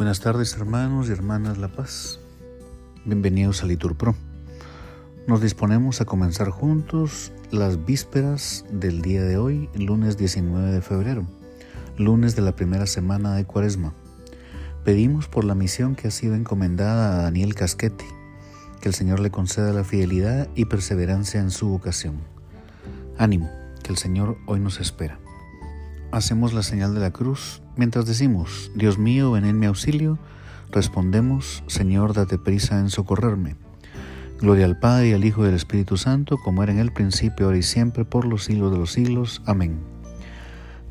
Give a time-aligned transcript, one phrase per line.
[0.00, 2.20] Buenas tardes hermanos y hermanas La Paz.
[3.04, 4.14] Bienvenidos a Litur Pro.
[5.26, 11.26] Nos disponemos a comenzar juntos las vísperas del día de hoy, lunes 19 de febrero,
[11.98, 13.92] lunes de la primera semana de Cuaresma.
[14.84, 18.06] Pedimos por la misión que ha sido encomendada a Daniel Casquete,
[18.80, 22.22] que el Señor le conceda la fidelidad y perseverancia en su vocación.
[23.18, 23.50] Ánimo,
[23.82, 25.18] que el Señor hoy nos espera.
[26.12, 30.18] Hacemos la señal de la cruz mientras decimos, Dios mío, ven en mi auxilio.
[30.72, 33.54] Respondemos, Señor, date prisa en socorrerme.
[34.40, 37.46] Gloria al Padre y al Hijo y al Espíritu Santo, como era en el principio,
[37.46, 39.40] ahora y siempre, por los siglos de los siglos.
[39.46, 39.78] Amén.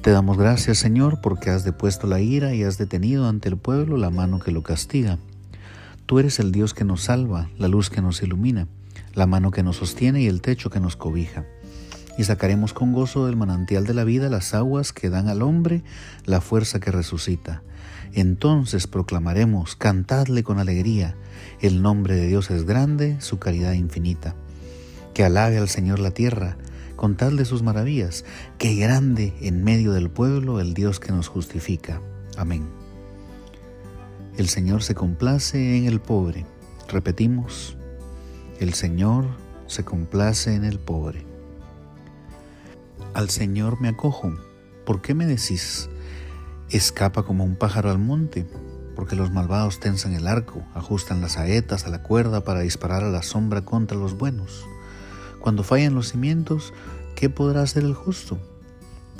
[0.01, 3.97] Te damos gracias, Señor, porque has depuesto la ira y has detenido ante el pueblo
[3.97, 5.17] la mano que lo castiga.
[6.05, 8.69] Tú eres el Dios que nos salva, la luz que nos ilumina,
[9.15, 11.43] la mano que nos sostiene y el techo que nos cobija
[12.19, 15.83] y sacaremos con gozo del manantial de la vida las aguas que dan al hombre
[16.25, 17.63] la fuerza que resucita.
[18.11, 21.15] Entonces proclamaremos, cantadle con alegría,
[21.61, 24.35] el nombre de Dios es grande, su caridad infinita.
[25.13, 26.57] Que alabe al Señor la tierra,
[26.97, 28.25] contadle sus maravillas,
[28.57, 32.01] que grande en medio del pueblo el Dios que nos justifica.
[32.35, 32.67] Amén.
[34.35, 36.45] El Señor se complace en el pobre.
[36.89, 37.77] Repetimos,
[38.59, 39.23] el Señor
[39.67, 41.28] se complace en el pobre.
[43.19, 44.33] Al Señor me acojo.
[44.85, 45.89] ¿Por qué me decís?
[46.69, 48.47] Escapa como un pájaro al monte,
[48.95, 53.09] porque los malvados tensan el arco, ajustan las saetas a la cuerda para disparar a
[53.09, 54.65] la sombra contra los buenos.
[55.41, 56.73] Cuando fallan los cimientos,
[57.17, 58.39] ¿qué podrá hacer el justo?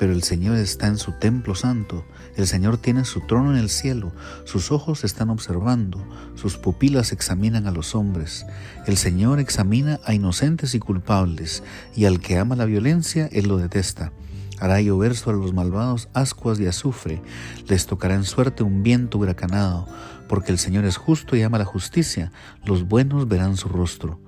[0.00, 3.68] Pero el Señor está en su templo santo, el Señor tiene su trono en el
[3.68, 4.12] cielo,
[4.46, 6.02] sus ojos están observando,
[6.36, 8.46] sus pupilas examinan a los hombres.
[8.86, 11.62] El Señor examina a inocentes y culpables,
[11.94, 14.10] y al que ama la violencia, Él lo detesta.
[14.58, 17.20] Hará llover sobre los malvados ascuas de azufre,
[17.68, 19.86] les tocará en suerte un viento huracanado,
[20.30, 22.32] porque el Señor es justo y ama la justicia,
[22.64, 24.18] los buenos verán su rostro.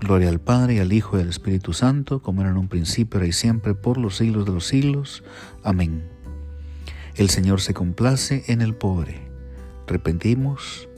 [0.00, 3.18] Gloria al Padre, y al Hijo y al Espíritu Santo, como era en un principio,
[3.18, 5.24] ahora y siempre, por los siglos de los siglos.
[5.64, 6.08] Amén.
[7.16, 9.20] El Señor se complace en el pobre.
[9.88, 10.88] Repetimos,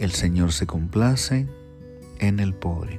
[0.00, 1.48] el Señor se complace
[2.18, 2.98] en el pobre.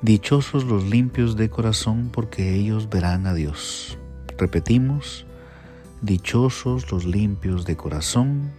[0.00, 3.98] Dichosos los limpios de corazón, porque ellos verán a Dios.
[4.38, 5.26] Repetimos,
[6.00, 8.52] dichosos los limpios de corazón,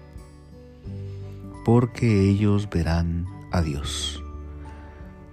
[1.65, 4.23] porque ellos verán a Dios.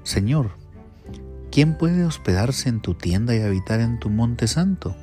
[0.04, 0.50] Señor,
[1.50, 4.94] ¿quién puede hospedarse en tu tienda y habitar en tu monte santo?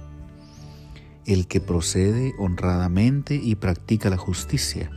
[1.25, 4.91] El que procede honradamente y practica la justicia,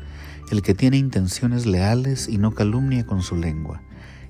[0.51, 3.81] el que tiene intenciones leales y no calumnia con su lengua,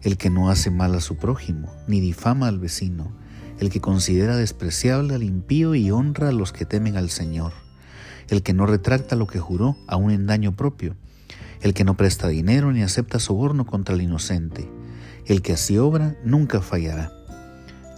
[0.03, 3.11] el que no hace mal a su prójimo, ni difama al vecino,
[3.59, 7.53] el que considera despreciable al impío y honra a los que temen al Señor,
[8.29, 10.95] el que no retracta lo que juró, aun en daño propio,
[11.63, 14.71] el que no presta dinero ni acepta soborno contra el inocente,
[15.27, 17.13] el que así obra nunca fallará.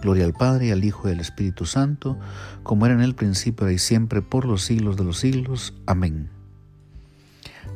[0.01, 2.17] Gloria al Padre, al Hijo y al Espíritu Santo,
[2.63, 5.73] como era en el principio y siempre, por los siglos de los siglos.
[5.85, 6.29] Amén.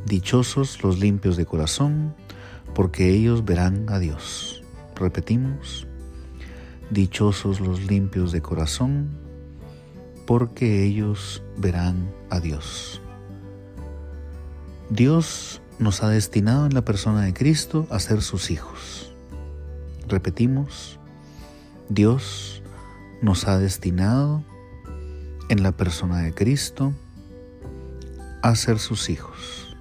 [0.05, 2.15] Dichosos los limpios de corazón,
[2.75, 4.63] porque ellos verán a Dios.
[4.95, 5.87] Repetimos,
[6.91, 9.09] dichosos los limpios de corazón,
[10.27, 13.01] porque ellos verán a Dios.
[14.89, 19.10] Dios nos ha destinado en la persona de Cristo a ser sus hijos.
[20.11, 20.99] Repetimos,
[21.87, 22.61] Dios
[23.21, 24.43] nos ha destinado
[25.47, 26.91] en la persona de Cristo
[28.41, 29.77] a ser sus hijos.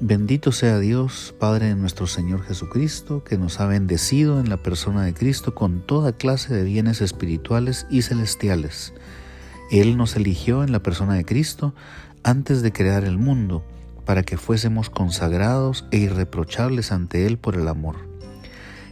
[0.00, 5.04] Bendito sea Dios, Padre de nuestro Señor Jesucristo, que nos ha bendecido en la persona
[5.04, 8.92] de Cristo con toda clase de bienes espirituales y celestiales.
[9.70, 11.72] Él nos eligió en la persona de Cristo
[12.24, 13.62] antes de crear el mundo,
[14.04, 18.09] para que fuésemos consagrados e irreprochables ante Él por el amor.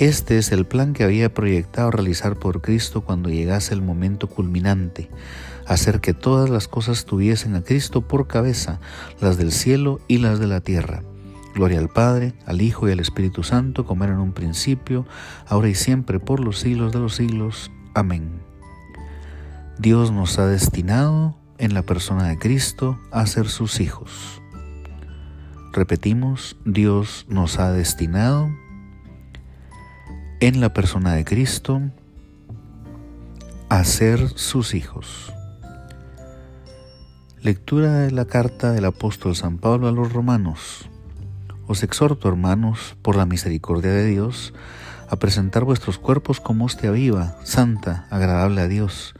[0.00, 5.10] este es el plan que había proyectado realizar por Cristo cuando llegase el momento culminante,
[5.66, 8.80] hacer que todas las cosas tuviesen a Cristo por cabeza,
[9.20, 11.02] las del cielo y las de la tierra.
[11.54, 15.04] Gloria al Padre, al Hijo y al Espíritu Santo, como era en un principio,
[15.46, 17.70] ahora y siempre, por los siglos de los siglos.
[17.94, 18.40] Amén.
[19.78, 24.40] Dios nos ha destinado en la persona de Cristo a ser sus hijos.
[25.74, 28.48] Repetimos, Dios nos ha destinado
[30.40, 31.82] en la persona de Cristo
[33.68, 35.34] a ser sus hijos.
[37.42, 40.88] Lectura de la carta del apóstol San Pablo a los romanos.
[41.66, 44.54] Os exhorto, hermanos, por la misericordia de Dios,
[45.10, 49.14] a presentar vuestros cuerpos como hostia viva, santa, agradable a Dios.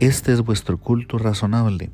[0.00, 1.90] Este es vuestro culto razonable.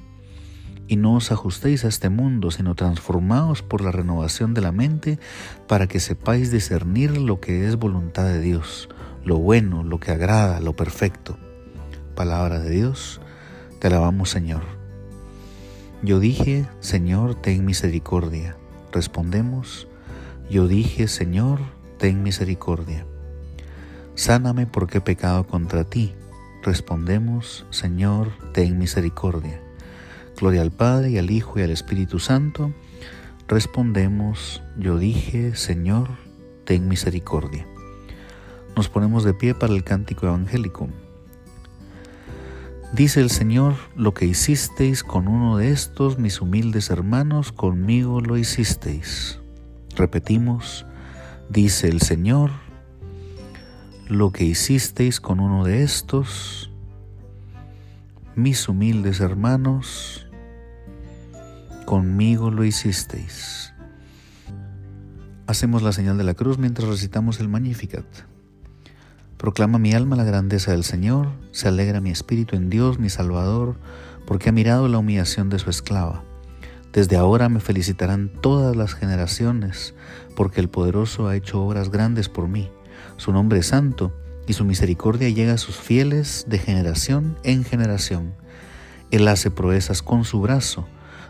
[0.89, 5.19] Y no os ajustéis a este mundo, sino transformaos por la renovación de la mente,
[5.67, 8.89] para que sepáis discernir lo que es voluntad de Dios,
[9.23, 11.37] lo bueno, lo que agrada, lo perfecto.
[12.17, 13.21] Palabra de Dios,
[13.79, 14.63] te alabamos Señor.
[16.03, 18.57] Yo dije, Señor, ten misericordia.
[18.91, 19.89] Respondemos,
[20.49, 21.61] yo dije, Señor,
[21.99, 23.05] ten misericordia.
[24.15, 26.15] Sáname porque he pecado contra ti.
[26.63, 29.61] Respondemos, Señor, ten misericordia.
[30.39, 32.73] Gloria al Padre y al Hijo y al Espíritu Santo.
[33.49, 36.11] Respondemos, yo dije, Señor,
[36.65, 37.67] ten misericordia.
[38.77, 40.89] Nos ponemos de pie para el cántico evangélico.
[42.93, 48.37] Dice el Señor, lo que hicisteis con uno de estos mis humildes hermanos, conmigo lo
[48.37, 49.41] hicisteis.
[49.97, 50.87] Repetimos,
[51.49, 52.53] dice el Señor,
[54.07, 56.71] lo que hicisteis con uno de estos,
[58.37, 60.28] mis humildes hermanos,
[61.89, 63.73] conmigo lo hicisteis.
[65.47, 68.05] Hacemos la señal de la cruz mientras recitamos el Magnificat.
[69.39, 73.77] Proclama mi alma la grandeza del Señor, se alegra mi espíritu en Dios, mi Salvador,
[74.27, 76.23] porque ha mirado la humillación de su esclava.
[76.93, 79.95] Desde ahora me felicitarán todas las generaciones,
[80.37, 82.71] porque el poderoso ha hecho obras grandes por mí.
[83.17, 84.15] Su nombre es santo
[84.47, 88.35] y su misericordia llega a sus fieles de generación en generación.
[89.11, 90.87] Él hace proezas con su brazo,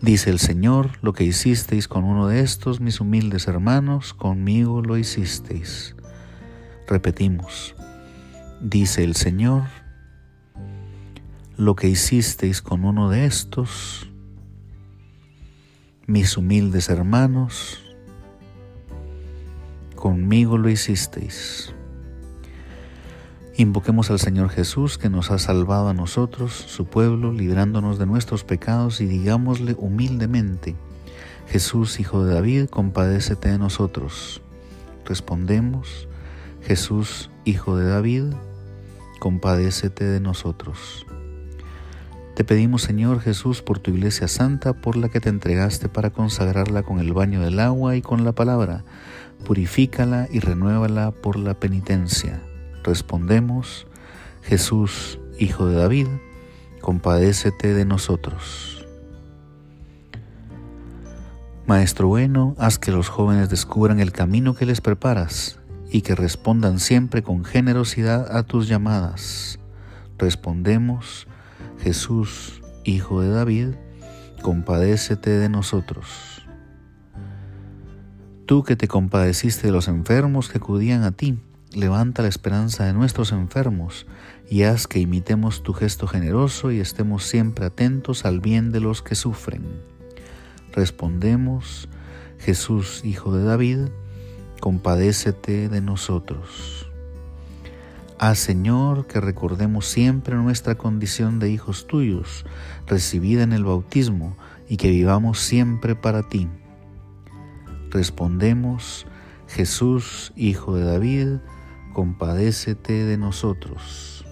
[0.00, 4.96] Dice el Señor, lo que hicisteis con uno de estos, mis humildes hermanos, conmigo lo
[4.96, 5.96] hicisteis.
[6.86, 7.74] Repetimos,
[8.60, 9.64] dice el Señor,
[11.56, 14.08] lo que hicisteis con uno de estos,
[16.06, 17.82] mis humildes hermanos,
[19.96, 21.74] conmigo lo hicisteis.
[23.58, 28.44] Invoquemos al Señor Jesús que nos ha salvado a nosotros, su pueblo, librándonos de nuestros
[28.44, 30.76] pecados y digámosle humildemente,
[31.48, 34.42] Jesús, Hijo de David, compadécete de nosotros.
[35.04, 36.06] Respondemos,
[36.62, 38.26] Jesús, Hijo de David,
[39.18, 41.04] compadécete de nosotros.
[42.36, 46.84] Te pedimos, Señor Jesús, por tu iglesia santa, por la que te entregaste para consagrarla
[46.84, 48.84] con el baño del agua y con la palabra,
[49.44, 52.40] purifícala y renuévala por la penitencia
[52.88, 53.86] Respondemos,
[54.42, 56.06] Jesús, Hijo de David,
[56.80, 58.86] compadécete de nosotros.
[61.66, 65.58] Maestro bueno, haz que los jóvenes descubran el camino que les preparas
[65.90, 69.58] y que respondan siempre con generosidad a tus llamadas.
[70.16, 71.28] Respondemos,
[71.80, 73.74] Jesús, Hijo de David,
[74.40, 76.42] compadécete de nosotros.
[78.46, 81.38] Tú que te compadeciste de los enfermos que acudían a ti,
[81.74, 84.06] levanta la esperanza de nuestros enfermos
[84.48, 89.02] y haz que imitemos tu gesto generoso y estemos siempre atentos al bien de los
[89.02, 89.64] que sufren.
[90.72, 91.88] Respondemos,
[92.38, 93.78] Jesús, Hijo de David,
[94.60, 96.88] compadécete de nosotros.
[98.18, 102.44] Haz, Señor, que recordemos siempre nuestra condición de hijos tuyos,
[102.86, 104.36] recibida en el bautismo,
[104.68, 106.48] y que vivamos siempre para ti.
[107.90, 109.06] Respondemos,
[109.46, 111.38] Jesús, Hijo de David,
[111.98, 114.24] compadécete de nosotros.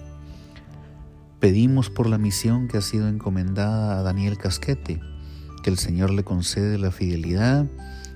[1.41, 5.01] Pedimos por la misión que ha sido encomendada a Daniel Casquete,
[5.63, 7.65] que el Señor le concede la fidelidad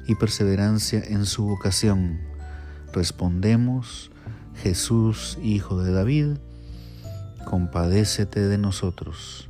[0.08, 2.22] y perseverancia en su vocación.
[2.94, 4.12] Respondemos,
[4.56, 6.38] Jesús, Hijo de David,
[7.44, 9.50] compadécete de nosotros.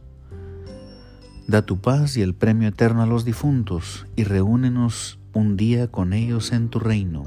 [1.46, 6.14] Da tu paz y el premio eterno a los difuntos y reúnenos un día con
[6.14, 7.26] ellos en tu reino.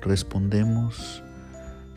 [0.00, 1.22] Respondemos,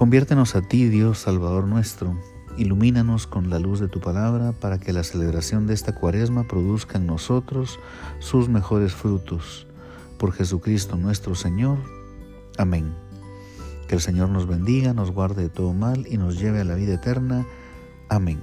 [0.00, 2.18] Conviértenos a ti, Dios Salvador nuestro.
[2.56, 6.96] Ilumínanos con la luz de tu palabra para que la celebración de esta cuaresma produzca
[6.96, 7.78] en nosotros
[8.18, 9.66] sus mejores frutos
[10.16, 11.76] por Jesucristo nuestro Señor.
[12.56, 12.94] Amén.
[13.88, 16.76] Que el Señor nos bendiga, nos guarde de todo mal y nos lleve a la
[16.76, 17.46] vida eterna.
[18.08, 18.40] Amén.